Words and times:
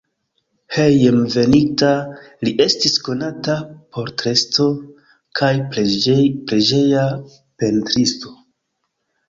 Hejmenveninta 0.75 1.89
li 2.47 2.53
estis 2.65 2.95
konata 3.09 3.59
portretisto 3.99 4.67
kaj 5.43 5.53
preĝeja 5.77 7.07
pentristo. 7.61 8.37